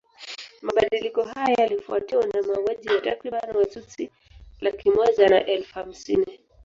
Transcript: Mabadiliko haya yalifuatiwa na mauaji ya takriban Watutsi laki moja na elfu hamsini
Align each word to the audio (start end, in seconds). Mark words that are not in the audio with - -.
Mabadiliko 0.61 1.23
haya 1.23 1.55
yalifuatiwa 1.61 2.25
na 2.33 2.41
mauaji 2.41 2.87
ya 2.87 3.01
takriban 3.01 3.57
Watutsi 3.57 4.09
laki 4.61 4.89
moja 4.89 5.29
na 5.29 5.45
elfu 5.45 5.73
hamsini 5.73 6.39